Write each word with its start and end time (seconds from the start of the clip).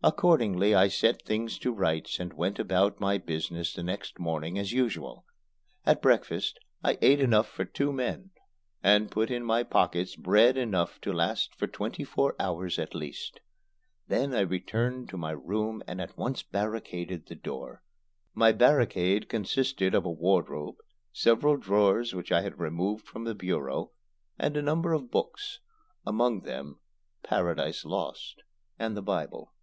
Accordingly 0.00 0.76
I 0.76 0.86
set 0.86 1.22
things 1.22 1.58
to 1.58 1.72
rights 1.72 2.20
and 2.20 2.32
went 2.32 2.60
about 2.60 3.00
my 3.00 3.18
business 3.18 3.72
the 3.74 3.82
next 3.82 4.20
morning 4.20 4.56
as 4.56 4.70
usual. 4.70 5.26
At 5.84 6.00
breakfast 6.00 6.60
I 6.84 6.98
ate 7.02 7.18
enough 7.18 7.48
for 7.48 7.64
two 7.64 7.92
men, 7.92 8.30
and 8.80 9.10
put 9.10 9.28
in 9.28 9.42
my 9.42 9.64
pockets 9.64 10.14
bread 10.14 10.56
enough 10.56 11.00
to 11.00 11.12
last 11.12 11.52
for 11.52 11.66
twenty 11.66 12.04
four 12.04 12.36
hours 12.38 12.78
at 12.78 12.94
least. 12.94 13.40
Then 14.06 14.32
I 14.36 14.42
returned 14.42 15.08
to 15.08 15.16
my 15.18 15.32
room 15.32 15.82
and 15.88 16.00
at 16.00 16.16
once 16.16 16.44
barricaded 16.44 17.26
the 17.26 17.34
door. 17.34 17.82
My 18.34 18.52
barricade 18.52 19.28
consisted 19.28 19.96
of 19.96 20.04
a 20.04 20.12
wardrobe, 20.12 20.76
several 21.12 21.56
drawers 21.56 22.14
which 22.14 22.30
I 22.30 22.42
had 22.42 22.60
removed 22.60 23.04
from 23.04 23.24
the 23.24 23.34
bureau, 23.34 23.90
and 24.38 24.56
a 24.56 24.62
number 24.62 24.92
of 24.92 25.10
books 25.10 25.58
among 26.06 26.42
them 26.42 26.78
"Paradise 27.24 27.84
Lost" 27.84 28.44
and 28.78 28.96
the 28.96 29.02
Bible. 29.02 29.54